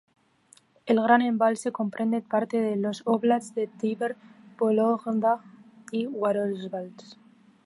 El 0.87 0.99
gran 0.99 1.21
embalse 1.21 1.71
comprende 1.71 2.21
parte 2.23 2.59
de 2.59 2.75
los 2.75 3.03
óblasts 3.05 3.53
de 3.53 3.67
Tver, 3.67 4.15
Vólogda 4.57 5.43
y 5.91 6.07
Yaroslavl. 6.11 6.91